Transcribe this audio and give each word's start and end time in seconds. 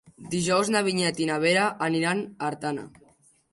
Dijous 0.29 0.71
na 0.75 0.81
Vinyet 0.87 1.21
i 1.21 1.27
na 1.33 1.37
Vera 1.45 1.67
aniran 1.89 2.25
a 2.27 2.51
Artana. 2.51 2.91